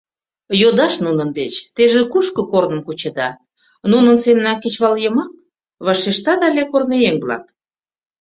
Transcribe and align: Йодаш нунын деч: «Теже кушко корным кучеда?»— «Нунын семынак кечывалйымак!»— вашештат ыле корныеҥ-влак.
Йодаш 0.61 0.93
нунын 1.05 1.29
деч: 1.39 1.53
«Теже 1.75 2.01
кушко 2.11 2.41
корным 2.51 2.81
кучеда?»— 2.87 3.29
«Нунын 3.91 4.17
семынак 4.23 4.57
кечывалйымак!»— 4.61 5.31
вашештат 5.85 6.39
ыле 6.49 6.63
корныеҥ-влак. 6.71 7.43